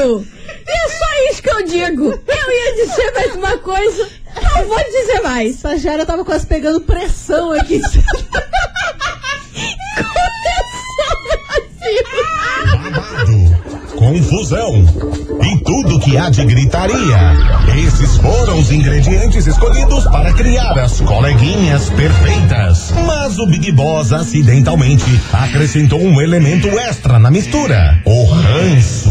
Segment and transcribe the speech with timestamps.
[0.00, 0.26] Brasil!
[0.66, 2.04] E é só isso que eu digo.
[2.04, 4.08] Eu ia dizer mais uma coisa,
[4.42, 5.56] não vou dizer mais.
[5.56, 7.80] Estagiária tava quase pegando pressão aqui.
[13.96, 14.86] Confusão
[15.42, 17.36] e tudo que há de gritaria.
[17.86, 22.92] Esses foram os ingredientes escolhidos para criar as coleguinhas perfeitas.
[23.06, 29.10] Mas o Big Boss acidentalmente acrescentou um elemento extra na mistura: o ranço.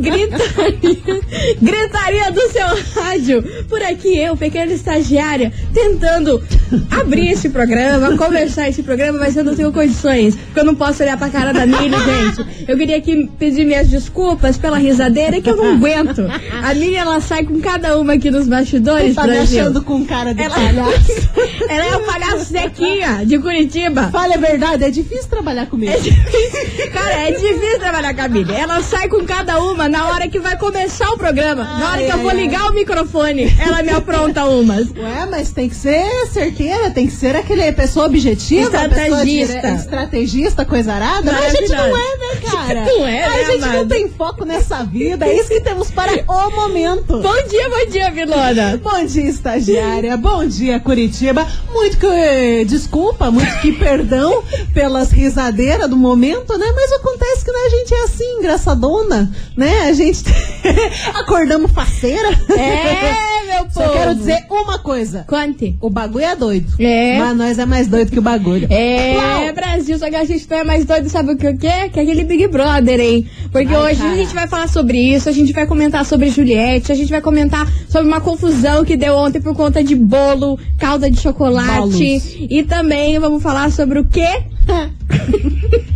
[0.00, 1.20] Gritaria,
[1.60, 3.42] gritaria do seu rádio.
[3.68, 6.42] Por aqui eu, pequena estagiária, tentando
[6.90, 11.02] abrir esse programa, começar esse programa, mas eu não tenho condições, porque eu não posso
[11.02, 12.64] olhar pra cara da Mili, gente.
[12.68, 16.22] Eu queria aqui pedir minhas desculpas pela risadeira que eu não aguento.
[16.62, 19.60] A Mili, ela sai com cada uma aqui nos bastidores, tá me Brasil.
[19.60, 21.30] achando com cara de Ela, palhaço.
[21.68, 24.08] ela é o palhaço Zequinha, de Curitiba.
[24.10, 25.92] Fala a verdade, é difícil trabalhar comigo.
[25.92, 28.52] É difícil, cara, é difícil trabalhar com a Mili.
[28.54, 31.64] Ela sai com cada uma na hora que vai começar o programa.
[31.64, 32.36] na hora Ai, que eu ai, vou ai.
[32.36, 34.88] ligar o microfone, ela me apronta umas.
[34.90, 39.54] Ué, mas tem que ser certeira, tem que ser aquele pessoa objetiva, Estrategista.
[39.60, 41.32] pessoa estrategista, coisa arada.
[41.32, 42.84] Mas a gente não é, né, cara?
[42.84, 43.88] Não é, A né, gente não amado?
[43.88, 47.18] tem foco nessa vida, é isso que temos para o momento.
[47.20, 48.80] Bom dia, bom dia, Vilona.
[48.82, 50.16] Bom dia, estagiária.
[50.16, 51.43] Bom dia, Curitiba.
[51.72, 54.42] Muito que desculpa, muito que perdão
[54.72, 56.66] pelas risadeiras do momento, né?
[56.74, 59.80] Mas acontece que né, a gente é assim, engraçadona, né?
[59.88, 60.24] A gente
[61.14, 62.28] acordamos faceira.
[62.56, 63.72] É, meu povo.
[63.72, 65.24] Só quero dizer uma coisa.
[65.28, 65.76] Conte.
[65.80, 66.72] O bagulho é doido.
[66.78, 67.18] É.
[67.18, 68.66] Mas nós é mais doido que o bagulho.
[68.70, 69.54] É, Uau.
[69.54, 71.88] Brasil, só que a gente não é mais doido, sabe o que o quê?
[71.92, 73.26] Que é aquele Big Brother, hein?
[73.50, 74.12] Porque Ai, hoje cara.
[74.12, 77.20] a gente vai falar sobre isso, a gente vai comentar sobre Juliette, a gente vai
[77.20, 81.78] comentar sobre uma confusão que deu ontem por conta de bolo, calda de chocolate.
[81.78, 82.00] Bolos.
[82.00, 84.42] E também vamos falar sobre o quê?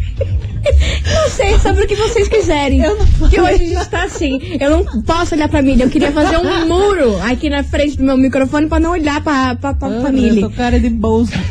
[1.15, 2.83] Não sei, sobre o que vocês quiserem.
[2.83, 4.57] Eu não Porque hoje a gente tá assim.
[4.61, 5.83] Eu não posso olhar pra Mili.
[5.83, 9.55] Eu queria fazer um muro aqui na frente do meu microfone pra não olhar pra,
[9.55, 10.41] pra, pra, pra Ah, Mili.
[10.43, 11.33] eu tô cara de bolso.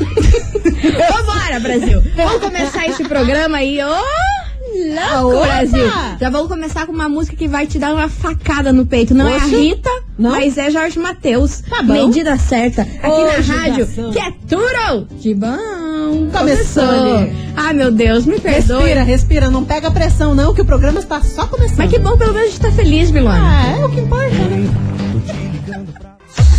[0.77, 2.01] Vambora, Brasil!
[2.16, 3.79] Vamos começar esse programa aí!
[3.83, 5.45] Louco, Opa!
[5.47, 5.91] Brasil!
[6.19, 9.13] Já vamos começar com uma música que vai te dar uma facada no peito.
[9.13, 9.45] Não é a.
[9.45, 10.31] Rita, Não?
[10.31, 11.61] mas é Jorge Matheus.
[11.61, 11.94] Tá bom.
[12.07, 12.81] Medida certa.
[12.83, 15.57] Aqui Ô, na rádio, que é tudo de bom.
[16.31, 17.35] Começou, ali.
[17.56, 18.78] Ai, meu Deus, me perdoe.
[18.78, 19.50] Respira, respira.
[19.50, 21.78] Não pega pressão, não, que o programa está só começando.
[21.78, 23.40] Mas que bom, pelo menos a gente tá feliz, Milona.
[23.40, 24.87] Ah, é o que importa, né?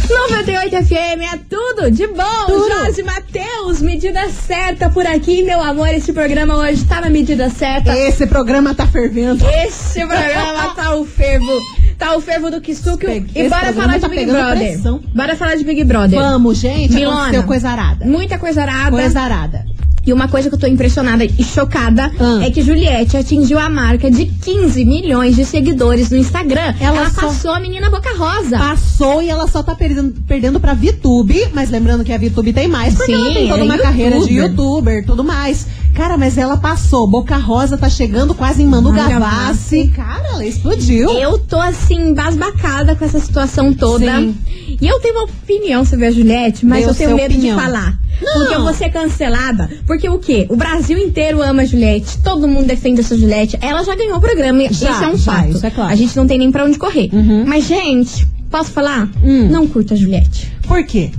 [0.09, 2.47] 98 FM é tudo de bom.
[2.47, 2.69] Tudo.
[2.69, 5.89] Jorge Matheus, medida certa por aqui, meu amor.
[5.89, 7.97] Esse programa hoje tá na medida certa.
[7.97, 9.45] Esse programa tá fervendo.
[9.67, 11.53] Esse programa tá o fervo.
[11.99, 13.27] Tá o fervo do Kisuke.
[13.35, 14.73] E bora falar de tá Big pegando Brother.
[14.73, 15.01] pressão.
[15.15, 16.19] Bora falar de Big Brother.
[16.19, 16.95] Vamos, gente.
[16.95, 17.21] Milona.
[17.23, 18.05] Aconteceu coisa arada.
[18.07, 18.91] Muita coisa arada.
[18.91, 19.67] Coisa arada.
[20.09, 22.41] E uma coisa que eu tô impressionada e chocada Ah.
[22.43, 26.75] é que Juliette atingiu a marca de 15 milhões de seguidores no Instagram.
[26.81, 28.57] Ela Ela, passou a menina Boca Rosa.
[28.57, 32.67] Passou e ela só tá perdendo, perdendo pra VTube, mas lembrando que a VTube tem
[32.69, 34.95] mais, porque Sim, ela tem toda é uma carreira de youtuber.
[34.97, 35.67] youtuber tudo mais.
[35.95, 37.07] Cara, mas ela passou.
[37.07, 39.89] Boca Rosa tá chegando quase em Manu Gavassi.
[39.95, 41.11] Cara, ela explodiu.
[41.11, 44.07] Eu tô assim, embasbacada com essa situação toda.
[44.19, 44.35] Sim.
[44.81, 47.57] E eu tenho uma opinião sobre a Juliette, mas Dê eu tenho medo opinião.
[47.57, 47.99] de falar.
[48.21, 48.33] Não.
[48.35, 49.71] Porque eu vou ser cancelada.
[49.87, 50.47] Porque o quê?
[50.49, 52.19] O Brasil inteiro ama a Juliette.
[52.19, 53.59] Todo mundo defende essa Juliette.
[53.61, 54.61] Ela já ganhou o programa.
[54.65, 55.51] Já, isso é um já, fato.
[55.51, 55.93] isso é claro.
[55.93, 57.09] A gente não tem nem pra onde correr.
[57.13, 57.45] Uhum.
[57.47, 59.09] Mas, gente, posso falar?
[59.23, 59.49] Hum.
[59.49, 60.53] Não curto a Juliette.
[60.67, 61.11] Por quê?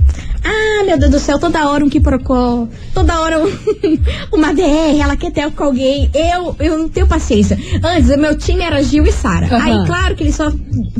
[0.44, 3.50] Ah, meu Deus do céu, toda hora um quiprocó, toda hora um-
[4.32, 6.10] uma DR, ela quer ter com alguém.
[6.14, 7.58] Eu, eu não tenho paciência.
[7.82, 9.46] Antes, o meu time era Gil e Sara.
[9.46, 9.80] Aham.
[9.82, 10.50] Aí, claro que eles só,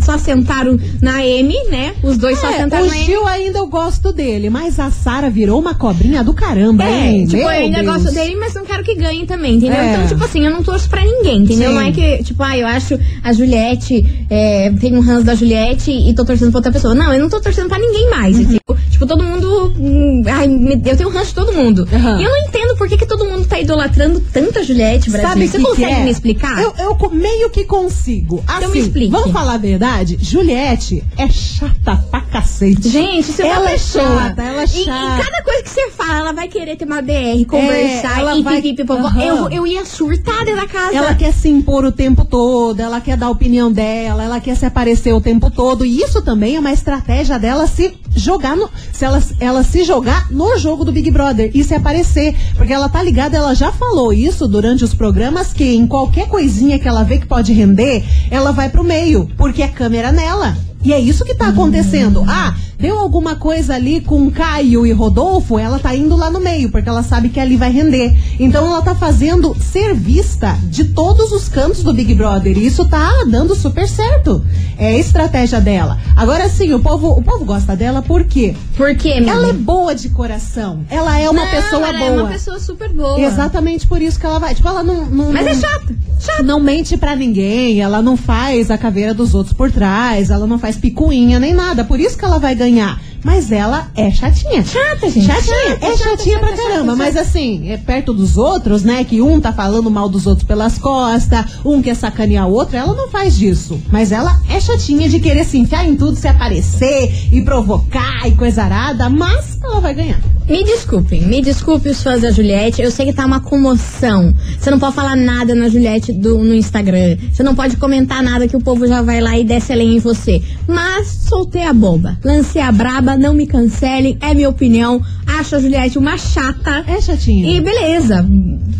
[0.02, 1.94] só sentaram na M, né?
[2.02, 3.04] Os dois só É, sentaram o na M.
[3.06, 7.24] Gil ainda eu gosto dele, mas a Sara virou uma cobrinha do caramba, É, hein?
[7.24, 7.94] tipo, Meu eu ainda Deus.
[8.02, 9.78] gosto dele, mas não quero que ganhe também, entendeu?
[9.80, 9.92] É.
[9.94, 11.68] Então, tipo assim, eu não torço pra ninguém, entendeu?
[11.70, 11.74] Sim.
[11.74, 15.90] Não é que, tipo, ah, eu acho a Juliette, é, tem um ranço da Juliette
[15.90, 16.94] e tô torcendo pra outra pessoa.
[16.94, 18.42] Não, eu não tô torcendo pra ninguém mais, Uhum.
[18.42, 18.60] entendeu?
[18.90, 20.46] Tipo, todo mundo hum, Ai,
[20.84, 21.86] eu tenho ranço de todo mundo.
[21.92, 22.20] Aham.
[22.20, 25.28] E eu não entendo por que, que todo mundo tá idolatrando tanta Juliette Brasil.
[25.28, 26.04] Sabe Você que consegue que é?
[26.04, 26.60] me explicar?
[26.62, 28.42] Eu, eu meio que consigo.
[28.46, 29.10] Assim, Então me explique.
[29.10, 30.16] vamos falar a verdade?
[30.20, 32.88] Juliette é chata pra cacete.
[32.88, 35.24] Gente, se uma Ela é chata, ela é E, e chata.
[35.24, 38.60] cada coisa que você fala, ela vai querer ter uma DR, conversar, ela e vai-.
[38.90, 39.22] Aham.
[39.22, 40.94] eu, eu ia surtar dentro da casa.
[40.96, 44.56] Ela quer se impor o tempo todo, ela quer dar a opinião dela, ela quer
[44.56, 45.84] se aparecer o tempo todo.
[45.84, 48.68] E isso também é uma estratégia dela se jogar no.
[48.92, 52.34] Se ela, ela se jogar no jogo do Big Brother e se aparecer.
[52.56, 56.78] Porque ela tá ligada, ela já falou isso durante os programas, que em qualquer coisinha
[56.78, 60.69] que ela vê que pode render, ela vai pro meio, porque é câmera nela.
[60.82, 62.24] E é isso que tá acontecendo.
[62.26, 66.70] Ah, deu alguma coisa ali com Caio e Rodolfo, ela tá indo lá no meio,
[66.70, 68.16] porque ela sabe que ali vai render.
[68.38, 72.56] Então ela tá fazendo ser vista de todos os cantos do Big Brother.
[72.56, 74.42] E isso tá dando super certo.
[74.78, 75.98] É a estratégia dela.
[76.16, 78.54] Agora sim, o povo, o povo gosta dela por quê?
[78.76, 79.32] Por quê, menina?
[79.32, 80.80] Ela é boa de coração.
[80.88, 82.10] Ela é uma Não, pessoa ela boa.
[82.10, 83.20] é uma pessoa super boa.
[83.20, 84.54] Exatamente por isso que ela vai.
[84.54, 85.04] Tipo, ela não.
[85.04, 85.94] não Mas é chata.
[86.18, 86.42] Chata.
[86.42, 90.58] não mente pra ninguém, ela não faz a caveira dos outros por trás, ela não
[90.58, 91.84] faz picuinha nem nada.
[91.84, 93.00] Por isso que ela vai ganhar.
[93.22, 94.64] Mas ela é chatinha.
[94.64, 95.26] Chata, gente.
[95.26, 96.96] Chatinha, Chata, é chata, chatinha chata, pra caramba.
[96.96, 99.04] Mas assim, é perto dos outros, né?
[99.04, 102.94] Que um tá falando mal dos outros pelas costas, um quer sacanear o outro, ela
[102.94, 103.80] não faz disso.
[103.90, 108.32] Mas ela é chatinha de querer se enfiar em tudo, se aparecer e provocar e
[108.32, 110.20] coisa arada, mas ela vai ganhar.
[110.50, 112.82] Me desculpem, me desculpe os fãs da Juliette.
[112.82, 114.34] Eu sei que tá uma comoção.
[114.58, 117.16] Você não pode falar nada na Juliette do, no Instagram.
[117.32, 119.94] Você não pode comentar nada que o povo já vai lá e desce a lenha
[119.94, 120.42] em você.
[120.66, 122.18] Mas soltei a bomba.
[122.24, 124.16] Lancei a braba, não me cancelem.
[124.20, 125.00] É minha opinião.
[125.38, 126.84] Acho a Juliette uma chata.
[126.88, 127.56] É chatinha.
[127.56, 128.26] E beleza,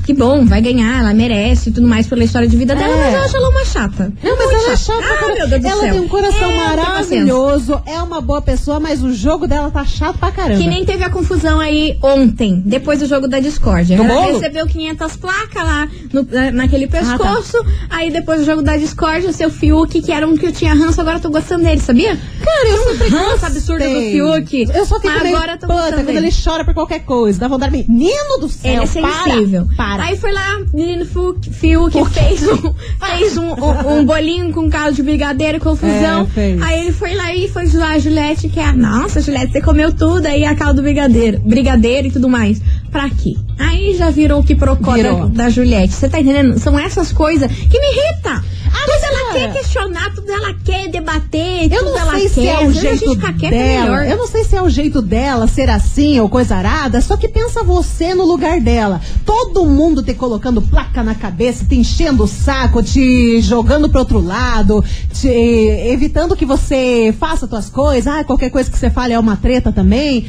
[0.05, 3.01] que bom, vai ganhar, ela merece e tudo mais pela história de vida dela, É.
[3.05, 4.13] mas eu acho ela uma chata.
[4.23, 4.99] Não, mas ela é chata.
[5.05, 5.35] Ah, cara.
[5.35, 5.93] meu Deus do ela céu.
[5.93, 9.85] tem um coração É, não maravilhoso, é uma boa pessoa, mas o jogo dela tá
[9.85, 10.61] chato pra caramba.
[10.61, 13.95] Que nem teve a confusão aí ontem, depois do jogo da Discord.
[13.95, 14.33] Do Ela bolo?
[14.35, 16.99] recebeu 500 placas lá no- na- naquele Ah, tá.
[16.99, 17.65] pescoço.
[17.89, 20.75] Aí depois do jogo da Discord, o seu Fiuk, que era um que eu tinha
[20.75, 22.19] ranço, agora eu tô gostando dele, sabia?
[22.45, 24.13] Cara, eu sempre ranço absurdo do gostei.
[24.27, 24.67] Fiuk.
[24.75, 27.39] Eu só fico meio agora puta quando ele chora por qualquer coisa.
[27.41, 27.91] Dá vontade de...
[27.91, 29.67] Menino do céu, Ele é sensível.
[29.77, 30.03] Para, para.
[30.05, 32.75] Aí foi lá, menino Fiuk, Fiuk fez, um,
[33.17, 36.29] fez um, um- um bolinho com caldo de brigadeiro confusão.
[36.37, 36.57] É.
[36.63, 39.93] Aí ele foi lá e foi zoar a Juliette, que é, nossa, Juliette, você comeu
[39.93, 42.61] tudo, aí a caldo do brigadeiro, brigadeiro e tudo mais.
[42.91, 43.35] Pra quê?
[43.59, 45.93] Aí já virou o que procó da, da Juliette.
[45.93, 46.59] Você tá entendendo?
[46.59, 48.43] São essas coisas que me irritam.
[48.91, 52.29] Mas, ela quer questionar, tudo ela quer debater, Eu tudo não ela sei quer.
[52.31, 53.83] se é o jeito é dela.
[53.85, 54.07] melhor.
[54.07, 57.01] Eu não sei se é o jeito dela ser assim ou coisa arada.
[57.01, 59.01] Só que pensa você no lugar dela.
[59.25, 64.21] Todo mundo te colocando placa na cabeça, te enchendo o saco, te jogando pro outro
[64.21, 68.07] lado, te evitando que você faça tuas coisas.
[68.07, 70.27] Ah, qualquer coisa que você fale é uma treta também.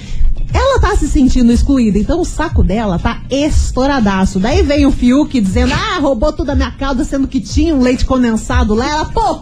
[0.54, 4.40] Ela tá se sentindo excluída, então o saco dela tá estouradaço.
[4.40, 7.82] Daí vem o Fiuk dizendo: Ah, roubou toda a minha calda, sendo que tinha um
[7.82, 8.90] leite condensado lá.
[8.90, 9.42] Ela, pô,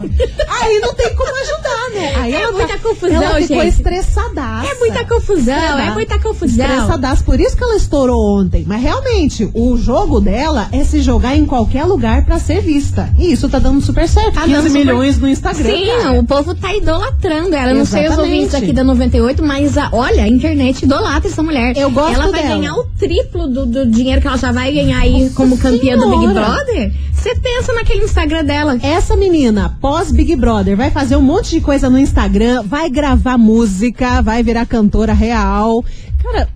[0.62, 2.16] aí não tem como ajudar, né?
[2.18, 3.74] Aí É ela muita tá- confusão, Ela ficou gente.
[3.76, 4.68] estressadaça.
[4.72, 6.66] É muita confusão, é muita confusão.
[6.66, 8.64] Estressadaça, por isso que ela estourou ontem.
[8.68, 13.10] Mas realmente, o jogo dela é se jogar em qualquer lugar pra ser vista.
[13.18, 14.34] E isso tá dando super certo.
[14.36, 15.70] Tá 15 dando super- milhões no Instagram.
[15.76, 16.20] Sim, cara.
[16.20, 17.72] o povo tá idolatrando ela.
[17.72, 18.34] Eu Não sei os Exatamente.
[18.36, 21.78] ouvintes aqui da 98, mas a- olha, a internet idolatra essa mulher.
[21.78, 22.56] Eu gosto Ela vai dela.
[22.56, 25.98] ganhar o triplo do, do dinheiro que ela já vai ganhar aí Nossa como campeã
[25.98, 26.46] do Big Senhora.
[26.46, 26.94] Brother.
[27.14, 28.78] Você pensa naquele Instagram dela.
[28.82, 33.38] Essa menina, pós Big Brother, vai fazer um monte de coisa no Instagram, vai gravar
[33.38, 35.84] música, vai virar cantora real.
[36.24, 36.48] Cara,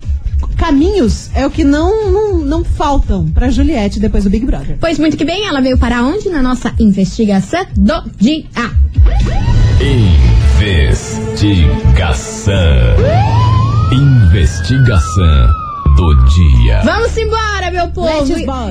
[0.56, 4.76] caminhos é o que não, não, não faltam pra Juliette depois do Big Brother.
[4.80, 6.28] Pois muito que bem, ela veio para onde?
[6.30, 8.44] Na nossa investigação do dia.
[11.74, 12.54] Investigação.
[13.94, 15.48] Investigação
[15.96, 16.80] do dia.
[16.84, 18.08] Vamos embora, meu povo!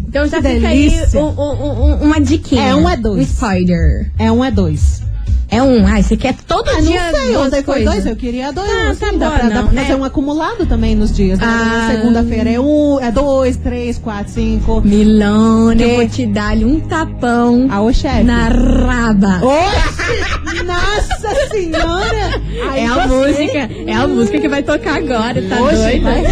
[0.08, 2.62] então já fica aí um- um- um- uma diquinha.
[2.70, 3.20] É um, é dois.
[3.20, 4.12] Um spider.
[4.20, 5.02] É um, é dois.
[5.50, 5.88] É um.
[5.88, 8.70] Ai, você quer todo Ah, dia não sei, ontem foi dois, eu queria dois.
[8.70, 9.82] Ah, assim, tá dá, bom, pra, dá não, pra né?
[9.84, 11.40] fazer um acumulado também nos dias.
[11.40, 11.46] né?
[11.48, 11.88] Ah.
[11.92, 14.82] Segunda-feira é um, é dois, três, quatro, cinco.
[14.84, 18.24] Milone, eu vou te dar um tapão Ah, ô chefe.
[18.24, 19.40] na raba.
[19.42, 20.64] Oxe!
[20.66, 22.42] Nossa senhora!
[22.70, 26.04] Aí É a você- música, é a música que vai tocar agora, tá Oxe, doido?
[26.04, 26.24] vai.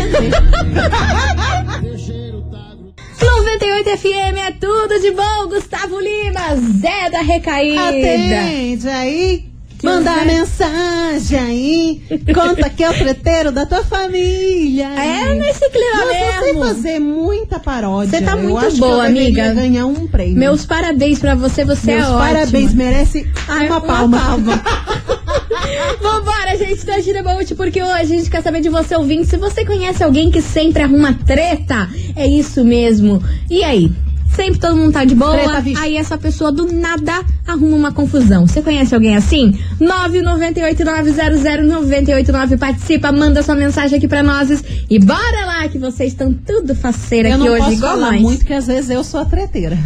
[3.60, 6.42] 98 FM é tudo de bom, Gustavo Lima,
[6.82, 7.88] Zé da Recaída.
[7.88, 9.46] Atende aí.
[9.80, 10.26] Que Manda Zé?
[10.26, 12.02] mensagem aí.
[12.34, 14.88] Conta que é o treteiro da tua família.
[14.90, 16.66] É nesse clima Nossa, mesmo.
[16.66, 18.20] fazer muita paródia.
[18.20, 19.54] Você tá muito boa, amiga.
[19.54, 20.36] ganhar um prêmio.
[20.38, 22.20] Meus parabéns pra você, você Meus é ótima.
[22.28, 24.20] parabéns, merece Ai, uma palma.
[26.02, 29.38] Vambora, gente, da Gira Bolt, porque hoje a gente quer saber de você, ouvinte, se
[29.38, 31.90] você conhece alguém que sempre arruma treta.
[32.16, 33.22] É isso mesmo.
[33.50, 33.92] E aí?
[34.36, 38.46] Sempre todo mundo tá de boa, aí essa pessoa do nada arruma uma confusão.
[38.46, 39.58] Você conhece alguém assim?
[39.80, 46.76] 998-900-989 participa, manda sua mensagem aqui pra nós e bora lá que vocês estão tudo
[46.76, 48.22] faceira Eu aqui não hoje, posso igual falar nós.
[48.22, 49.78] muito, que às vezes eu sou a treteira.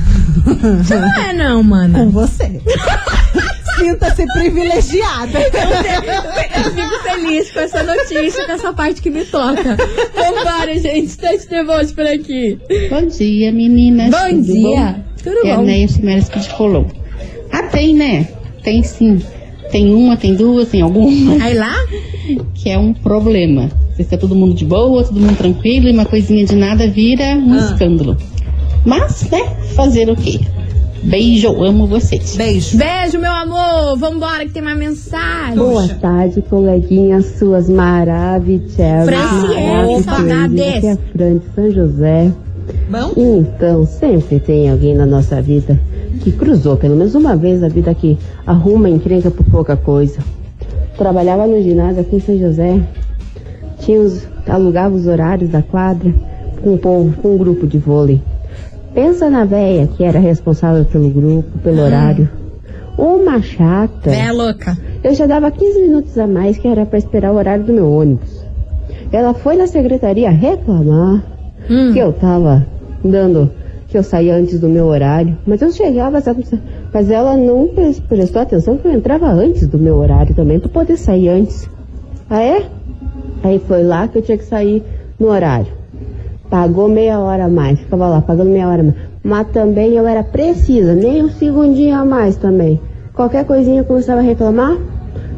[0.90, 2.00] Não é não, mana.
[2.00, 2.60] Com você.
[3.80, 5.40] Sinta-se privilegiada.
[5.40, 9.78] Eu fico feliz com essa notícia, com essa parte que me toca.
[10.16, 11.18] Vambora, gente.
[11.18, 12.58] Teste nervoso por aqui.
[12.90, 14.10] Bom dia, meninas.
[14.12, 14.62] Bom Tudo dia.
[14.62, 15.04] bom?
[15.24, 15.88] Tudo é bom?
[15.88, 16.88] Chimeras que te colou.
[17.52, 18.28] Ah, tem, né?
[18.64, 19.22] Tem sim.
[19.72, 21.76] Tem uma, tem duas, tem alguma, Aí lá?
[22.56, 23.70] que é um problema.
[23.96, 27.36] Se está todo mundo de boa, todo mundo tranquilo, e uma coisinha de nada vira
[27.36, 27.58] um Ah.
[27.58, 28.18] escândalo.
[28.84, 29.40] Mas, né,
[29.76, 30.40] fazer o quê?
[31.04, 32.36] Beijo, amo vocês.
[32.36, 32.78] Beijo.
[32.78, 33.98] Beijo, meu amor.
[33.98, 35.56] Vambora que tem mais mensagem.
[35.56, 39.06] Boa tarde, coleguinhas suas maravilhosas.
[39.06, 40.62] Franciele, saudades.
[40.62, 42.32] Aqui é a Fran de São José.
[42.90, 43.14] Bom?
[43.18, 45.80] Então, sempre tem alguém na nossa vida
[46.22, 50.20] que cruzou pelo menos uma vez a vida que arruma encrenca por pouca coisa.
[50.98, 52.80] Trabalhava no ginásio aqui em São José.
[53.80, 56.14] Tinha os, alugava os horários da quadra
[56.62, 58.22] com um povo, com um grupo de vôlei.
[58.94, 62.30] Pensa na véia que era responsável pelo grupo, pelo horário.
[62.98, 64.10] Uma chata.
[64.14, 64.78] É louca.
[65.04, 67.90] Eu já dava 15 minutos a mais que era para esperar o horário do meu
[67.90, 68.44] ônibus.
[69.12, 71.24] Ela foi na secretaria reclamar
[71.70, 71.94] Hum.
[71.94, 72.66] que eu tava
[73.04, 73.52] dando,
[73.88, 75.38] que eu saía antes do meu horário.
[75.46, 76.22] Mas eu chegava,
[76.94, 80.70] mas ela não pres- prestou atenção que eu entrava antes do meu horário também para
[80.70, 81.70] poder sair antes.
[82.30, 82.64] Ah é?
[83.44, 84.84] Aí foi lá que eu tinha que sair
[85.20, 85.68] no horário.
[86.50, 88.96] Pagou meia hora a mais, ficava lá pagando meia hora a mais.
[89.24, 92.80] Mas também eu era precisa, nem um segundinho a mais também.
[93.14, 94.78] Qualquer coisinha eu começava a reclamar,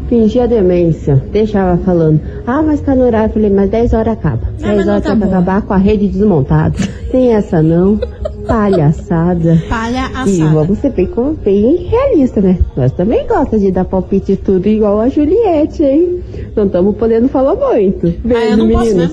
[0.07, 2.21] fingia demência, deixava falando.
[2.45, 4.41] Ah, mas tá no horário, falei, mas 10 horas acaba.
[4.61, 5.31] Ah, 10 mas não horas tá tem que bom.
[5.31, 6.75] acabar com a rede desmontada.
[7.11, 7.99] Tem essa não,
[8.47, 9.61] palhaçada.
[9.67, 11.09] Palha E vamos ser bem,
[11.43, 12.59] bem realista, né?
[12.77, 16.19] Nós também gostamos de dar palpite tudo igual a Juliette, hein?
[16.55, 18.13] Não estamos podendo falar muito.
[18.23, 19.09] Beijo, Ah, eu não posso, né?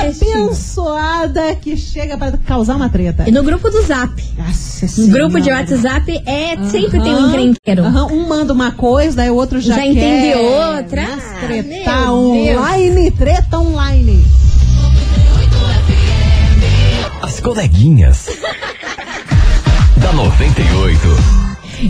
[0.00, 0.44] festiva.
[0.44, 3.24] abençoada que chega pra causar uma treta.
[3.28, 4.22] E no grupo do Zap.
[4.38, 7.84] Nossa No grupo de WhatsApp é sempre tem um encrenqueiro.
[7.84, 11.02] aham, Um manda uma coisa, daí o outro já, Já quer, entende outra.
[11.02, 14.24] né, Ah, Treta online, treta online.
[17.44, 18.26] Coleguinhas.
[19.98, 20.98] da 98.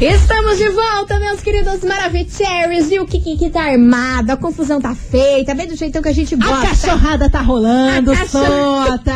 [0.00, 2.90] Estamos de volta, meus queridos Maravicheries.
[2.90, 6.12] E o Kiki que tá armado, a confusão tá feita, bem do jeitão que a
[6.12, 6.66] gente A gosta.
[6.66, 8.46] cachorrada tá rolando A cachorra-
[8.88, 9.12] solta.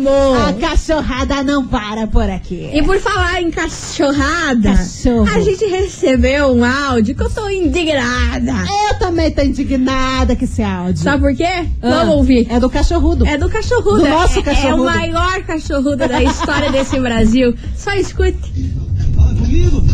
[0.00, 0.48] Amor.
[0.48, 2.70] A cachorrada não para por aqui.
[2.72, 5.28] E por falar em cachorrada, Cachorro.
[5.28, 8.52] a gente recebeu um áudio que eu tô indignada.
[8.90, 11.02] Eu também tô indignada com esse áudio.
[11.02, 11.44] Sabe por quê?
[11.82, 12.46] Ah, Vamos ouvir.
[12.50, 13.26] É do cachorrudo.
[13.26, 13.98] É do cachorrudo.
[13.98, 14.82] Do nosso É- É, cachorrudo.
[14.82, 17.54] o maior cachorrudo da história desse Brasil.
[17.76, 18.38] Só escute.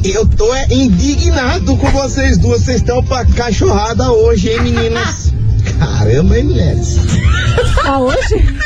[0.05, 2.63] Eu tô é, indignado com vocês duas.
[2.63, 5.33] Vocês estão pra cachorrada hoje, hein, meninas?
[5.79, 6.97] Caramba, hein, mulheres?
[7.83, 8.17] Tá hoje?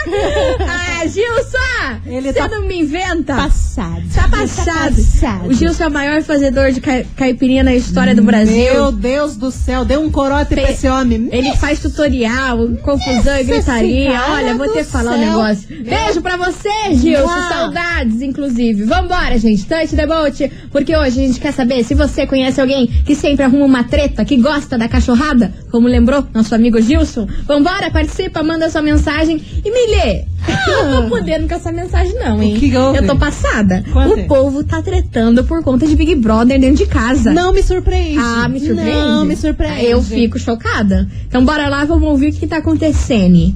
[0.68, 2.00] Ah, Gilson!
[2.07, 3.35] Ele Você tá não me inventa?
[3.35, 4.02] Passado.
[4.14, 4.95] Tá passado.
[4.97, 5.49] passado.
[5.49, 8.54] O Gilson é o maior fazedor de cai- caipirinha na história do Brasil.
[8.75, 11.28] Meu Deus do céu, deu um corote pra Pe- esse homem.
[11.33, 14.11] Ele faz tutorial, confusão e Nossa gritaria.
[14.11, 15.69] Senhora Olha, vou ter que falar um negócio.
[15.85, 17.26] Beijo pra você, Gilson.
[17.26, 17.49] Mua.
[17.49, 18.85] Saudades, inclusive.
[18.85, 19.64] Vambora, gente.
[19.66, 20.50] Touch the boat.
[20.71, 24.25] Porque hoje a gente quer saber se você conhece alguém que sempre arruma uma treta,
[24.25, 27.26] que gosta da cachorrada, como lembrou nosso amigo Gilson.
[27.47, 30.25] Vambora, participa, manda sua mensagem e me lê.
[30.66, 32.56] Eu não tô podendo com essa mensagem, não, hein?
[32.56, 32.99] O que houve?
[32.99, 33.85] Eu tô passada.
[33.92, 34.20] Conta.
[34.20, 37.32] O povo tá tretando por conta de Big Brother dentro de casa.
[37.32, 38.18] Não me surpreende.
[38.18, 38.92] Ah, me surpreende?
[38.92, 39.87] Não me surpreende.
[39.87, 41.09] Eu fico chocada.
[41.28, 43.54] Então bora lá, vamos ouvir o que, tá acontecendo.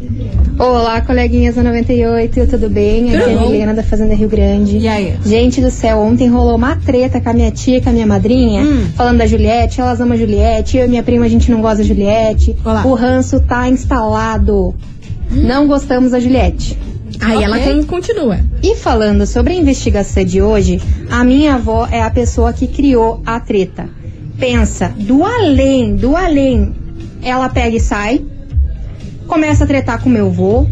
[0.58, 3.14] Olá, coleguinhas da 98, tudo bem?
[3.16, 3.40] Aqui é a?
[3.40, 4.78] Milena da Fazenda Rio Grande.
[4.78, 5.16] E aí?
[5.24, 8.06] Gente do céu, ontem rolou uma treta com a minha tia e com a minha
[8.06, 8.86] madrinha, Hum.
[8.96, 11.78] falando da Juliette, elas amam a Juliette, eu e minha prima a gente não gosta
[11.78, 12.54] da Juliette.
[12.64, 12.86] Olá.
[12.86, 14.74] O ranço tá instalado.
[15.34, 16.78] Não gostamos da Juliette.
[17.20, 17.44] Aí Ok.
[17.44, 18.38] ela con- continua.
[18.62, 23.22] E falando sobre a investigação de hoje, a minha avó é a pessoa que criou
[23.24, 23.88] a treta.
[24.38, 26.74] Pensa, do além, do além,
[27.22, 28.20] ela pega e sai,
[29.26, 30.66] começa a tretar com meu avô.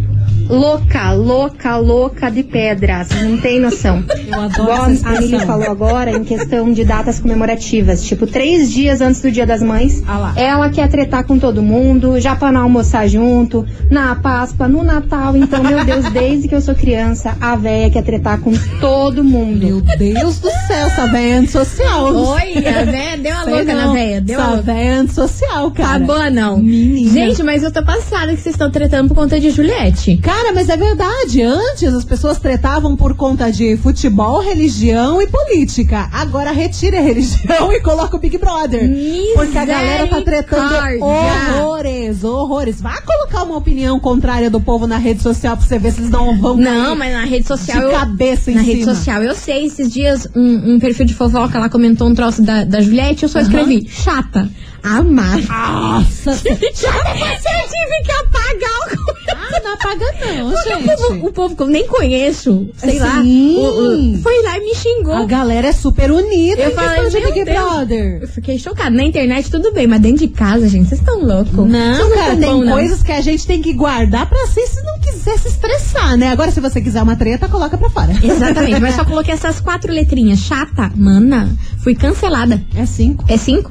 [0.49, 4.03] Louca, louca, louca de pedras, não tem noção.
[4.27, 8.71] Eu adoro Igual essa a Mili falou agora em questão de datas comemorativas, tipo três
[8.71, 12.51] dias antes do Dia das Mães, Ah ela quer tretar com todo mundo, já pra
[12.53, 15.37] não almoçar junto, na Páscoa, no Natal.
[15.37, 19.65] Então, meu Deus, desde que eu sou criança, a véia quer tretar com todo mundo.
[19.67, 22.15] Meu Deus do céu, essa véia é antissocial.
[22.15, 23.87] Oi, a véia deu a louca não.
[23.89, 24.21] na véia.
[24.21, 24.63] Deu a Essa louca.
[24.73, 25.99] véia é antissocial, Tá cara.
[26.05, 26.59] boa, não.
[26.59, 27.11] Menina.
[27.13, 30.17] Gente, mas eu tô passada que vocês estão tretando por conta de Juliette.
[30.19, 31.43] Cara, mas é verdade.
[31.43, 36.09] Antes as pessoas tretavam por conta de futebol, religião e política.
[36.13, 38.89] Agora retire a religião e coloca o Big Brother.
[39.35, 42.81] Porque a galera tá tretando horrores, horrores.
[42.81, 46.11] Vá colocar uma opinião contrária do povo na rede social pra você ver se eles
[46.11, 47.79] não vão Não, mas na rede social.
[47.79, 48.73] de eu- cabeça em na cima.
[48.75, 52.43] rede social, eu sei, esses dias um, um perfil de fofoca lá comentou um troço
[52.43, 54.49] da, da Juliette, eu só escrevi, chata.
[54.83, 55.39] Amar.
[55.49, 59.43] Nossa, Chata, eu tive que apagar o comentário.
[59.55, 60.83] ah, não apaga não, Porque gente.
[60.91, 63.57] o povo, o povo que eu nem conheço, sei lá, Sim.
[63.59, 65.15] o- o- foi lá e me xingou.
[65.15, 67.59] A galera é super unida Eu em falei, de meu Big Deus.
[67.59, 68.19] Brother.
[68.23, 68.91] Eu fiquei chocada.
[68.91, 71.53] Na internet tudo bem, mas dentro de casa, gente, vocês estão loucos.
[71.55, 72.73] Não, Vocês cara, tem bom, não.
[72.73, 76.29] coisas que a gente tem que guardar pra si se não quiser se estressar, né?
[76.29, 78.13] Agora, se você quiser uma treta, coloca pra fora.
[78.23, 80.41] Exatamente, mas só coloquei essas quatro letrinhas.
[80.41, 81.49] Chata, mana,
[81.83, 82.61] fui cancelada.
[82.77, 83.25] É cinco.
[83.29, 83.71] É cinco?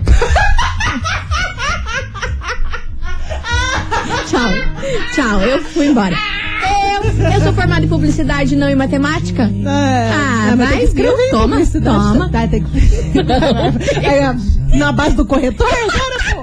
[5.11, 6.15] Tchau, eu fui embora.
[6.63, 9.51] Eu, eu sou formada em publicidade, não em matemática.
[9.65, 11.13] Ah, mas vai, tem que viu?
[11.31, 12.29] Toma, toma.
[12.31, 12.79] Tá, tem que...
[14.05, 16.40] É, na base do corretor, cara, pô.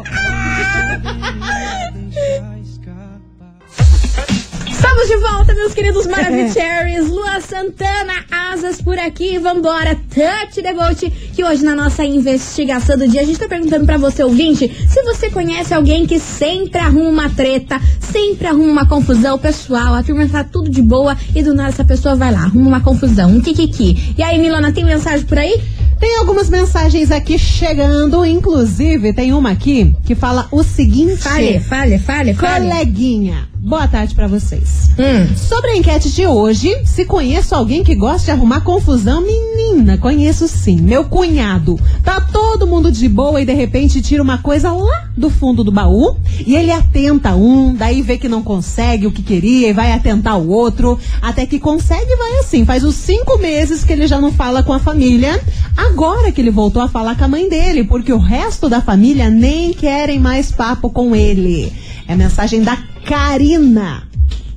[4.79, 7.09] Estamos de volta, meus queridos Maravicheries.
[7.09, 9.37] Lua Santana, asas por aqui.
[9.37, 11.11] Vambora, touch the boat.
[11.35, 15.03] Que hoje na nossa investigação do dia a gente tá perguntando pra você, ouvinte, se
[15.03, 20.29] você conhece alguém que sempre arruma uma treta, sempre arruma uma confusão pessoal, a turma
[20.29, 23.41] tá tudo de boa e do nada essa pessoa vai lá, arruma uma confusão, um
[23.41, 24.14] kikiki.
[24.17, 25.61] E aí, Milana, tem mensagem por aí?
[25.99, 31.17] Tem algumas mensagens aqui chegando, inclusive tem uma aqui que fala o seguinte.
[31.17, 32.69] Fale, fale, fale, fale.
[32.69, 34.90] Coleguinha, boa tarde pra vocês.
[34.99, 35.37] Hum.
[35.37, 40.47] Sobre a enquete de hoje, se conheço alguém que gosta de arrumar confusão, menina, conheço
[40.47, 40.81] sim.
[40.81, 41.79] Meu cunhado.
[42.03, 45.73] Tá todo mundo de boa e de repente tira uma coisa lá do fundo do
[45.73, 46.16] baú
[46.47, 50.38] e ele atenta um, daí vê que não consegue o que queria e vai atentar
[50.38, 52.64] o outro, até que consegue e vai assim.
[52.64, 55.40] Faz uns cinco meses que ele já não fala com a família.
[55.77, 59.29] Agora que ele voltou a falar com a mãe dele, porque o resto da família
[59.29, 61.73] nem querem mais papo com ele.
[62.07, 64.08] É a mensagem da Karina.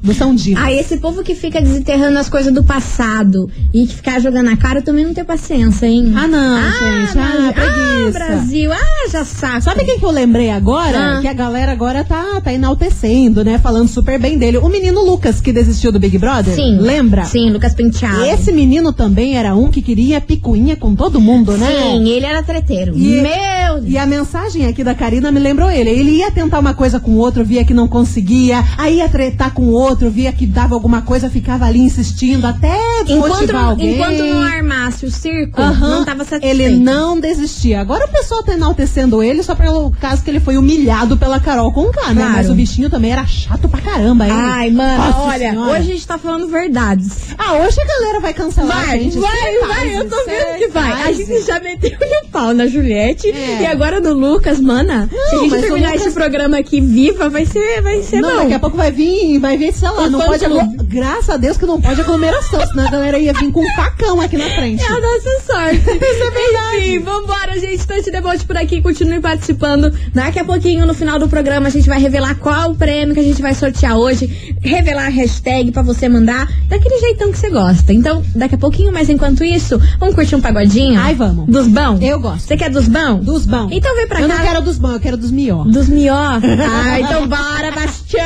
[0.02, 0.60] Do São Dino.
[0.60, 4.58] Ah, esse povo que fica desenterrando as coisas do passado e que ficar jogando na
[4.58, 6.12] cara, eu também não tenho paciência, hein?
[6.16, 7.18] Ah, não, gente.
[7.20, 8.08] Ah, Brasil, preguiça.
[8.08, 9.62] ah, Brasil, ah, já saco.
[9.62, 11.18] Sabe quem que eu lembrei agora?
[11.18, 11.22] Ah.
[11.22, 13.60] Que a galera agora tá, tá enaltecendo, né?
[13.60, 14.58] Falando super bem dele.
[14.58, 16.54] O menino Lucas, que desistiu do Big Brother.
[16.56, 16.78] Sim.
[16.80, 17.26] Lembra?
[17.26, 18.24] Sim, Lucas Penteado.
[18.26, 21.68] Esse menino também era um que queria picuinha com todo mundo, né?
[21.68, 22.94] Sim, ele era treteiro.
[22.96, 25.90] E- Meu E a mensagem aqui da Karina me lembrou ele.
[25.90, 28.64] Ele ia tentar uma coisa com o outro, via que não conseguia.
[28.78, 32.76] Aí ia tretar com o outro, via que dava alguma coisa, ficava ali insistindo até
[33.08, 33.94] Enquanto, não- alguém.
[33.96, 35.98] enquanto não armasse o circo, Aham.
[36.00, 36.62] não tava satisfeito.
[36.62, 37.82] Ele não desistia.
[37.82, 41.72] Agora o pessoal tá enaltecendo ele só pelo caso que ele foi humilhado pela Carol
[41.72, 42.22] Conká, né?
[42.22, 42.32] Claro.
[42.34, 44.32] Mas o bichinho também era chato pra caramba, hein?
[44.34, 45.72] Ai, mano, Nossa olha, Senhora.
[45.72, 47.10] hoje a gente tá falando verdades.
[47.38, 49.18] Ah, hoje a galera vai cancelar a Vai, gente.
[49.20, 50.92] vai, certeza, vai, eu tô vendo que vai.
[51.04, 51.92] A gente já meteu
[52.24, 53.62] o pau na Juliette É.
[53.62, 55.10] e agora no Lucas, mana.
[55.30, 58.38] se a gente terminar Lucas- esse programa aqui viva, vai ser, vai ser Não, bom.
[58.42, 61.38] daqui a pouco vai vir, vai vir, sei lá, O não pode aglo- Graças a
[61.38, 64.46] Deus que não pode aglomeração, senão a galera ia vir com um facão aqui na
[64.52, 64.84] frente.
[64.84, 65.78] É a nossa sorte.
[65.90, 66.78] Isso é verdade.
[66.78, 67.88] Enfim, vambora, gente.
[67.88, 68.82] Tante Debote por aqui.
[68.82, 69.92] Continue participando.
[70.14, 73.20] Daqui a pouquinho, no final do programa, a gente vai revelar qual o prêmio que
[73.20, 74.56] a gente vai sortear hoje.
[74.62, 77.92] Revelar a hashtag pra você mandar daquele jeitão que você gosta.
[77.94, 81.00] Então, daqui a pouquinho, mas enquanto isso, vamos curtir um pagodinho?
[81.00, 81.48] Ai, vamos.
[81.48, 81.98] Dos bão?
[82.02, 82.42] Eu gosto.
[82.48, 83.20] Você quer dos bão?
[83.20, 83.70] Dos bons.
[83.72, 84.36] Então vem pra eu cá.
[84.36, 85.64] não quero dos bons, eu quero dos mió.
[85.64, 86.12] Dos mió?
[86.74, 88.22] Ah, então bora, Bastião!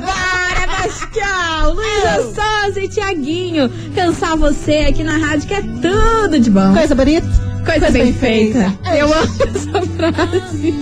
[0.00, 0.39] Bora,
[1.74, 2.16] Bastião!
[2.16, 6.72] Luísa Souza e Tiaguinho cansar você aqui na rádio, que é tudo de bom.
[6.74, 7.28] Coisa bonita.
[7.64, 8.70] Coisa, bem, bem feita.
[8.70, 8.96] feita.
[8.96, 10.74] Eu amo essa frase.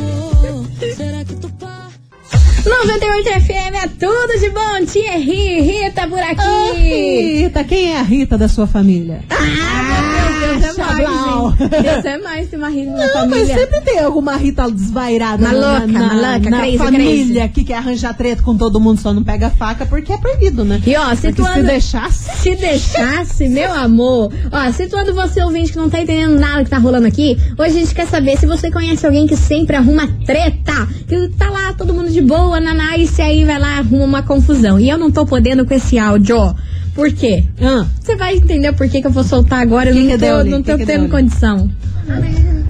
[2.69, 4.85] 98 FM é tudo de bom.
[4.87, 7.43] Tia Ri, Rita por Ah, aqui.
[7.43, 9.21] Rita, quem é a Rita da sua família?
[9.31, 11.51] Ah, meu Deus, é Chablau.
[11.51, 11.69] mais, hein?
[11.83, 13.47] Deus é mais, tem uma Rita na Não, família.
[13.47, 17.41] mas sempre tem alguma Rita desvairada Uma na, louca, na, uma louca, na crazy, família
[17.41, 17.49] crazy.
[17.55, 20.81] que quer arranjar treta com todo mundo, só não pega faca porque é proibido, né?
[20.87, 21.55] E ó, situando...
[21.55, 22.29] se deixasse...
[22.39, 24.31] Se deixasse, meu amor.
[24.53, 27.81] Ó, situando você, ouvinte, que não tá entendendo nada que tá rolando aqui, hoje a
[27.81, 30.87] gente quer saber se você conhece alguém que sempre arruma treta.
[31.09, 34.23] Que tá lá, todo mundo de boa, naná, e se aí vai lá arruma uma
[34.23, 34.79] confusão.
[34.79, 36.55] E eu não tô podendo com esse áudio, ó.
[36.95, 37.45] Por quê?
[37.63, 39.91] Ah, Você vai entender por que, que eu vou soltar agora.
[39.91, 41.71] Eu Que não que tô, não Que tô que tendo condição.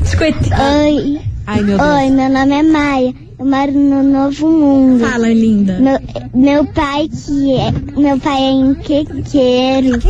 [0.05, 0.55] Escuta.
[0.83, 1.89] Oi, ai, meu Deus.
[1.91, 3.15] oi, meu nome é Maia.
[3.39, 5.01] Eu moro no Novo Mundo.
[5.05, 5.79] Fala, linda.
[5.79, 5.99] Meu,
[6.35, 7.73] meu pai que é.
[7.99, 10.03] Meu pai é enquequeiro.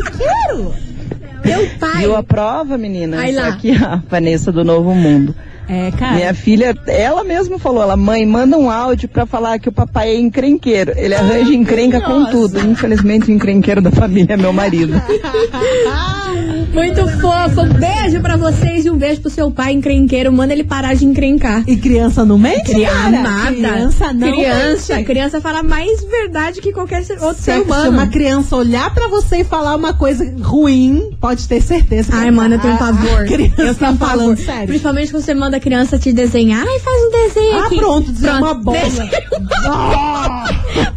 [1.45, 1.99] Meu pai.
[1.99, 3.17] Viu a prova, menina?
[3.19, 3.49] Vai lá.
[3.49, 5.35] Aqui a Vanessa do Novo Mundo.
[5.69, 6.15] É, cara.
[6.15, 10.09] Minha filha, ela mesma falou, ela, mãe, manda um áudio pra falar que o papai
[10.11, 10.93] é encrenqueiro.
[10.97, 12.59] Ele arranja encrenca com tudo.
[12.61, 14.95] Infelizmente, o encrenqueiro da família é meu marido.
[16.73, 17.61] Muito fofo.
[17.63, 20.33] Um beijo pra vocês e um beijo pro seu pai encrenqueiro.
[20.33, 21.65] Manda ele parar de encrencar.
[21.67, 23.11] E criança não mente, Criança cara?
[23.23, 23.51] nada.
[23.57, 25.07] Criança não Criança, mente.
[25.07, 27.91] criança fala mais verdade que qualquer outro Se, ser se humano.
[27.91, 32.13] uma criança olhar pra você e falar uma coisa ruim, pode ter certeza.
[32.13, 33.25] que Ai, a- mano, eu tenho a- pavor.
[33.27, 34.37] Criança eu tenho falando pavor.
[34.39, 34.67] sério.
[34.69, 36.65] Principalmente quando você manda a criança te desenhar.
[36.67, 37.77] Ai, faz um desenho Ah, aqui.
[37.77, 38.79] pronto, dizer uma bola.
[38.79, 39.11] desenha
[39.67, 40.45] Ah,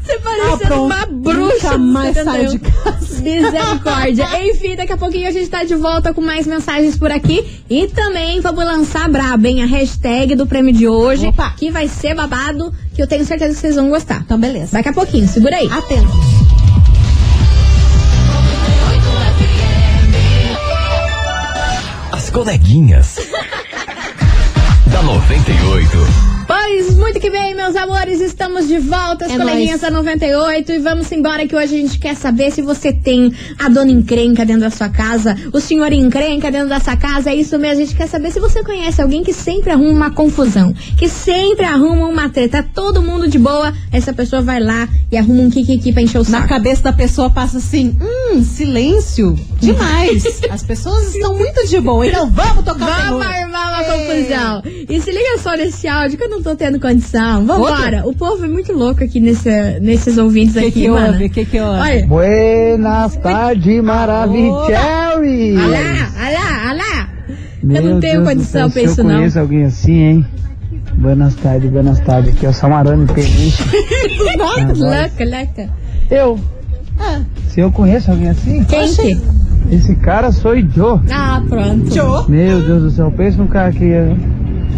[0.03, 0.85] Você parecendo pronto.
[0.85, 1.41] uma bruxa.
[1.71, 3.21] Nunca mais saio de casa.
[3.21, 4.27] Misericórdia.
[4.49, 7.45] Enfim, daqui a pouquinho a gente tá de volta com mais mensagens por aqui.
[7.69, 9.61] E também vamos lançar braba, hein?
[9.63, 11.27] A hashtag do prêmio de hoje.
[11.27, 11.53] Opa.
[11.57, 14.21] Que vai ser babado, que eu tenho certeza que vocês vão gostar.
[14.25, 14.73] Então, beleza.
[14.73, 15.67] Daqui a pouquinho, segura aí.
[15.67, 16.07] Atento.
[22.11, 23.15] As coleguinhas.
[25.01, 25.97] Da 98.
[26.47, 29.81] Pois muito que bem, meus amores, estamos de volta, as É coleguinhas nóis.
[29.81, 33.69] da 98 e vamos embora que hoje a gente quer saber se você tem a
[33.69, 37.57] dona encrenca dentro da sua casa, o senhor encrenca dentro da sua casa, é isso
[37.57, 41.07] mesmo, a gente quer saber se você conhece alguém que sempre arruma uma confusão, que
[41.07, 45.49] sempre arruma uma treta, todo mundo de boa, essa pessoa vai lá e arruma um
[45.49, 46.49] kikiki pra encher o Na saco.
[46.49, 50.41] cabeça da pessoa passa assim, hum, silêncio, demais.
[50.49, 54.63] As pessoas estão muito de boa, então vamos tocar o Vamos armar uma confusão.
[54.89, 57.45] E se liga só nesse áudio que eu não tô tendo condição.
[57.45, 58.01] Vambora.
[58.05, 61.25] O povo é muito louco aqui nesse, nesses ouvintes O que aqui, que mano.
[61.25, 61.79] O que que houve?
[61.79, 65.57] Olha, Buenas tardes, Maravicherry!
[65.57, 67.09] olha lá, olha lá, olha lá.
[67.63, 69.15] Eu não tenho Deus condição pra se isso, eu não.
[69.17, 70.25] conheço alguém assim, hein?
[70.95, 72.33] Buenas tardes, buenas tardes.
[72.33, 73.63] Aqui é o Samarano Peniche.
[74.37, 75.69] Louca, louca.
[76.09, 76.39] Eu?
[77.49, 78.63] Se eu conheço alguém assim?
[78.65, 79.19] Quem que?
[79.69, 81.01] Esse cara sou eu.
[81.11, 81.93] Ah, pronto.
[81.93, 82.29] Joe?
[82.29, 84.13] Meu Deus do céu, pensa num cara que eh,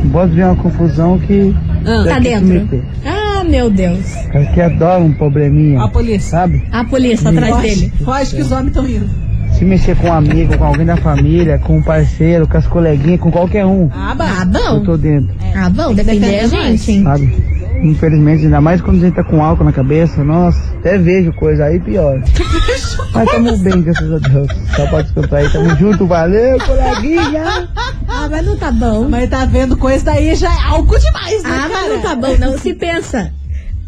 [0.06, 1.56] bota de uma confusão que.
[1.86, 2.04] Ah.
[2.08, 2.48] Tá dentro.
[2.48, 2.84] meter.
[3.06, 4.00] Ah, meu Deus.
[4.32, 5.82] Cara que adora um probleminha.
[5.84, 6.30] A polícia.
[6.32, 6.64] Sabe?
[6.72, 7.94] A polícia atrás dele.
[8.04, 9.10] foge que os homens estão indo.
[9.54, 13.20] Se mexer com um amigo, com alguém da família, com um parceiro, com as coleguinhas,
[13.20, 13.88] com qualquer um.
[13.94, 14.84] Ah, Ah, Eu bom.
[14.86, 16.50] tô dentro, Ah, bom, depende nós.
[16.50, 17.04] gente, hein?
[17.04, 17.54] sabe?
[17.84, 21.66] infelizmente, ainda mais quando a gente tá com álcool na cabeça, nossa, até vejo coisa
[21.66, 22.20] aí pior.
[23.14, 24.48] Mas tamo bem, graças a Deus.
[24.76, 27.70] Só pode escutar aí, tamo junto, valeu, coleguinha!
[28.08, 29.08] Ah, mas não tá bom.
[29.08, 31.90] Mas tá vendo coisa daí já é algo demais, né, Ah, mas cara?
[31.94, 32.58] não tá bom, não.
[32.58, 33.32] Se pensa.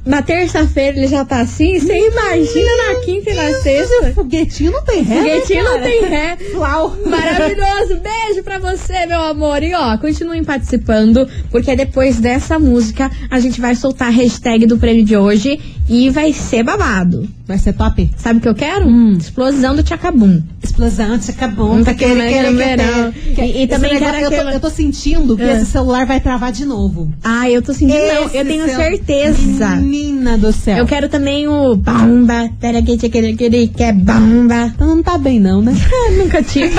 [0.05, 4.11] Na terça-feira ele já tá assim, você imagina na quinta e na sexta.
[4.13, 5.83] Foguetinho não tem ré, né, Foguetinho não cara?
[5.83, 6.38] tem ré.
[6.51, 6.95] Flau.
[7.07, 8.01] Maravilhoso.
[8.03, 9.63] Beijo pra você, meu amor.
[9.63, 14.77] E ó, continuem participando, porque depois dessa música a gente vai soltar a hashtag do
[14.77, 17.28] prêmio de hoje e vai ser babado.
[17.48, 18.10] Vai ser top.
[18.17, 18.88] Sabe o que eu quero?
[18.88, 19.17] Hum.
[19.19, 20.41] Explosão do Tchacabum.
[20.63, 21.76] Explosão, acabou.
[21.76, 23.13] Não tá querendo verão.
[23.38, 25.54] E- e também quero eu, tô, eu tô sentindo que Ah.
[25.58, 27.12] esse celular vai travar de novo.
[27.24, 28.00] Ah, eu tô sentindo.
[28.00, 29.76] Não, eu tenho certeza.
[29.76, 30.78] Menina do céu.
[30.78, 32.50] Eu quero também o bomba.
[32.60, 34.71] Pera que que que que que é bomba.
[34.74, 35.74] Então não tá bem não, né?
[36.17, 36.74] Nunca tive.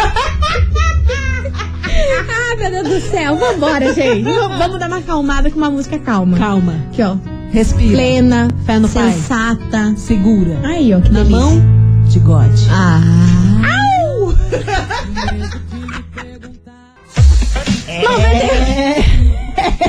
[2.28, 3.36] ah, meu Deus do céu.
[3.36, 4.22] Vambora, gente.
[4.22, 6.36] Vamos dar uma acalmada com uma música calma.
[6.36, 6.74] Calma.
[6.90, 7.16] Aqui, ó.
[7.52, 7.90] Respira.
[7.92, 9.12] Plena, Fé no pai.
[9.12, 9.94] sensata.
[9.96, 10.58] Segura.
[10.64, 11.38] Aí, ó, que Na delícia.
[11.40, 11.62] mão
[12.08, 12.50] de God.
[12.70, 13.00] Ah.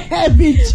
[0.09, 0.73] É, bicho.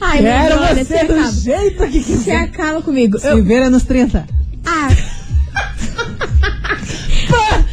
[0.00, 1.32] Ai, Quero você do acaba.
[1.32, 2.36] jeito que Se quiser.
[2.36, 3.18] acala comigo.
[3.18, 4.26] Se Eu, vira nos 30.
[4.66, 4.88] ah.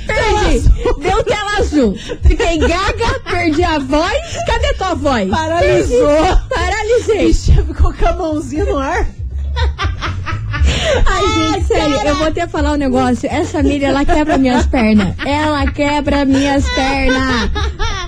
[0.08, 0.60] Perdi.
[1.02, 1.45] Deu tela
[1.76, 1.96] azul.
[2.24, 4.38] Fiquei gaga, perdi a voz.
[4.46, 5.30] Cadê tua voz?
[5.30, 6.38] Paralisou.
[6.50, 7.28] Paralisei.
[7.28, 9.06] Bicho, ficou com a mãozinha no ar.
[11.06, 13.30] Ai, gente, sério, eu vou até falar um negócio.
[13.32, 15.16] Essa Miriam, ela quebra minhas pernas.
[15.26, 17.52] Ela quebra minhas pernas.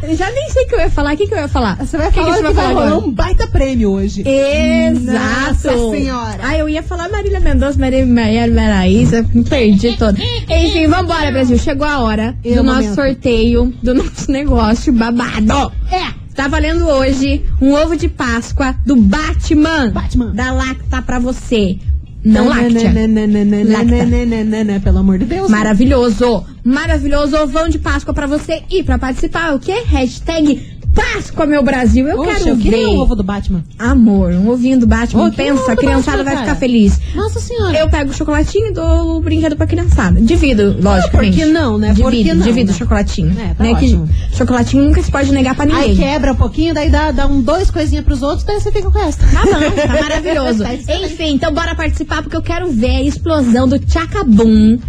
[0.04, 1.14] Eu já nem sei o que eu ia falar.
[1.14, 1.78] O que, que eu ia falar?
[1.78, 4.24] Você vai que falar que, que, vai rolar um baita prêmio hoje.
[4.28, 5.48] Exato.
[5.48, 6.40] Nossa Senhora.
[6.42, 10.20] Ah, eu ia falar Marília Mendonça, Maria Maria Maraísa, me perdi toda.
[10.50, 11.58] Enfim, vambora, Brasil.
[11.58, 12.96] Chegou a hora E do o nosso momento?
[12.96, 15.72] sorteio, do nosso negócio babado.
[15.92, 16.28] É.
[16.36, 19.90] Tá valendo hoje um ovo de Páscoa do Batman.
[19.90, 20.32] Batman.
[20.36, 21.80] Da Lacta pra você.
[22.28, 22.92] Não Lactia.
[23.08, 25.50] Nananana, Pelo amor de Deus.
[25.50, 26.46] Maravilhoso!
[26.64, 29.56] Maravilhoso ovão de Páscoa pra você e pra participar.
[29.56, 29.84] O quê?
[29.86, 32.08] Hashtag Páscoa, meu Brasil.
[32.08, 32.86] Eu Poxa, quero eu ver.
[32.88, 33.64] o ovo do Batman.
[33.78, 35.30] Amor, um ovinho do Batman.
[35.30, 37.00] Que Pensa, a criançada Batman, vai ficar feliz.
[37.14, 37.78] Nossa senhora.
[37.78, 40.20] Eu pego o chocolatinho e dou o brinquedo pra criançada.
[40.20, 41.38] Divido, logicamente.
[41.38, 41.94] por que não, né?
[41.94, 42.76] Divido, que não, divido né?
[42.76, 43.36] o chocolatinho.
[43.40, 43.70] É, tá né?
[43.76, 44.10] Que ótimo.
[44.34, 45.84] chocolatinho nunca se pode negar pra ninguém.
[45.84, 48.90] Aí quebra um pouquinho, daí dá, dá um dois coisinhas pros outros, daí você fica
[48.90, 49.24] com o resto.
[49.32, 50.64] Tá bom, tá maravilhoso.
[50.64, 50.74] Tá.
[50.74, 54.80] Enfim, então bora participar porque eu quero ver a explosão do Tchacabum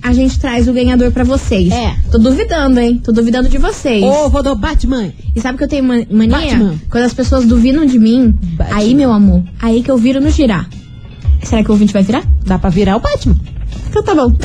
[0.02, 1.72] a gente, traz o ganhador pra vocês.
[1.72, 1.96] É.
[2.12, 3.00] Tô duvidando, hein?
[3.04, 4.04] Tô duvidando de vocês.
[4.04, 5.12] Ovo do Batman.
[5.36, 6.38] E sabe que eu tenho man- mania?
[6.38, 6.76] Batman.
[6.90, 8.78] Quando as pessoas duvidam de mim, Batman.
[8.78, 10.68] aí, meu amor, aí que eu viro no girar.
[11.44, 12.24] Será que o ouvinte vai virar?
[12.46, 13.36] Dá pra virar o Batman.
[13.90, 14.32] Então tá bom.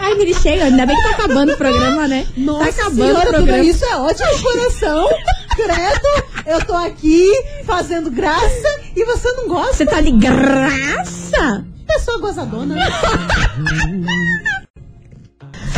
[0.00, 0.64] Ai, Miri, chega.
[0.64, 2.26] Ainda bem que tá acabando o programa, né?
[2.36, 3.64] Nossa tá acabando senhora, o programa.
[3.64, 5.08] isso é ótimo coração.
[5.56, 7.28] Credo, eu tô aqui
[7.64, 9.74] fazendo graça e você não gosta.
[9.74, 11.64] Você tá de graça?
[11.86, 12.76] Pessoa gozadona.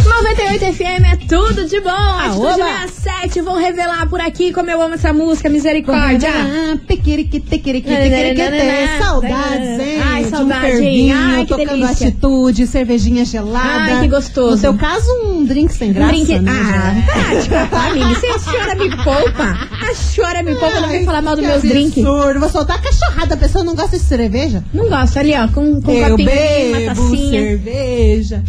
[0.08, 0.12] né?
[0.22, 1.90] 98 FM é tudo de bom.
[1.90, 2.88] Atitude oba.
[2.88, 6.28] 67, vou revelar por aqui como eu amo essa música, misericórdia.
[6.30, 9.02] Ah, pequiriqui, tequiriqui, tequiriqui, te.
[9.02, 10.00] Saudades, hein?
[10.04, 12.08] Ai, De um saudade, fervinho, ai, que tocando delícia.
[12.08, 13.94] atitude, cervejinha gelada.
[13.94, 14.50] Ai, que gostoso.
[14.52, 16.38] No seu caso, um drink sem graça, Brinque...
[16.38, 16.52] né?
[16.52, 18.14] Ah, tá, amiga?
[18.20, 21.62] Se a senhora me poupa, a senhora me poupa, não vem falar mal dos meus
[21.62, 21.98] drinks.
[22.04, 22.40] absurdo.
[22.40, 24.62] Vou soltar cachorrada, a pessoa não gosta de cerveja.
[24.72, 27.40] Não gosto, ali, ó, com, com um eu copinho, uma bebo tacinha.
[27.40, 28.42] Ah, cerveja.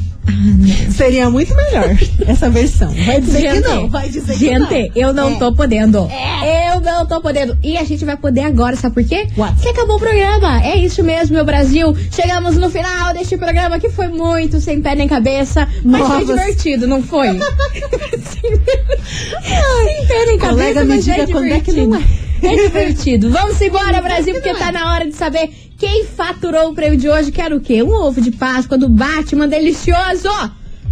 [0.92, 2.94] Seria muito melhor essa versão.
[3.06, 4.90] Vai dizer que Gente, não, vai dizer que gente, não.
[4.96, 5.36] eu não É.
[5.40, 6.10] tô podendo.
[6.74, 7.58] Eu não tô podendo.
[7.64, 9.28] E a gente vai poder agora, sabe por quê?
[9.38, 9.54] What?
[9.56, 10.62] Porque acabou o programa.
[10.64, 11.96] É isso mesmo, meu Brasil.
[12.12, 16.26] Chegamos no final deste programa que foi muito sem pé nem cabeça, mas foi Nossa.
[16.26, 17.28] divertido, não foi?
[18.34, 18.52] sem
[20.08, 22.02] pé nem Colega, cabeça, me mas é diga quando é que não é.
[22.42, 23.30] É divertido.
[23.32, 27.32] Vamos embora, Brasil, porque tá na hora de saber quem faturou o prêmio de hoje.
[27.32, 27.82] Quero o quê?
[27.84, 30.30] Um ovo de Páscoa do Batman delicioso.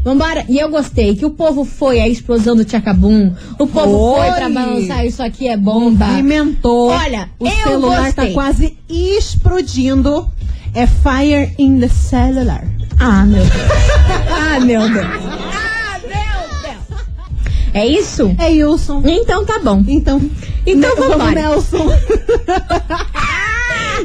[0.03, 0.43] Vambora.
[0.49, 3.33] E eu gostei que o povo foi à explosão do Tchacabum.
[3.59, 4.35] O povo foi, Foi.
[4.37, 6.05] pra balançar isso aqui é bomba.
[6.07, 6.89] Movimentou.
[6.89, 8.27] Olha, o celular gostei.
[8.29, 10.27] tá quase explodindo.
[10.73, 12.65] É fire in the cellular.
[12.99, 13.51] Ah, meu Deus.
[14.31, 15.05] ah, meu Deus.
[15.05, 17.01] Ah, meu Deus.
[17.73, 18.35] É isso?
[18.39, 19.03] É Wilson.
[19.05, 19.83] Então tá bom.
[19.87, 20.19] Então,
[20.65, 21.31] Então Ne- vambora.
[21.31, 21.85] Nelson.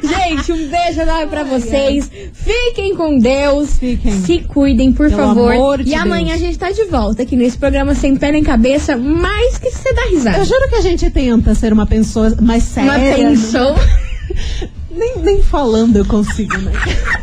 [0.02, 2.10] Gente, um beijo enorme pra vocês.
[2.32, 3.78] Fiquem com Deus.
[3.78, 4.12] Fiquem.
[4.22, 5.52] Se cuidem, por Pelo favor.
[5.52, 6.36] amor de e amanhã Deus.
[6.42, 9.92] a gente tá de volta aqui nesse programa sem pé nem cabeça, mais que você
[9.92, 10.38] dá risada.
[10.38, 12.92] Eu juro que a gente tenta ser uma pessoa mais séria.
[12.92, 13.74] Uma pensão.
[14.90, 16.72] Nem, nem falando eu consigo, né?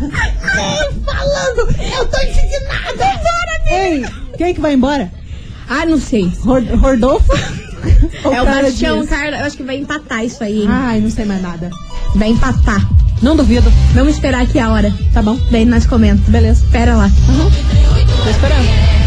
[0.55, 1.75] nem falando!
[1.97, 3.19] Eu tô indignada!
[3.67, 4.05] Ei,
[4.38, 5.12] quem que vai embora?
[5.67, 6.31] Ah, não sei.
[6.79, 7.33] Rodolfo?
[8.24, 9.06] É o Bastião?
[9.06, 9.38] Carla.
[9.38, 10.67] Eu acho que vai empatar isso aí, hein?
[10.69, 11.69] Ai, não sei mais nada.
[12.15, 12.88] Vai empatar.
[13.22, 13.72] Não duvido.
[13.93, 14.93] Vamos esperar aqui a hora.
[15.13, 15.38] Tá bom?
[15.50, 16.30] Daí nós comentamos.
[16.30, 16.63] Beleza.
[16.65, 17.10] Espera lá.
[18.24, 19.03] Tô esperando.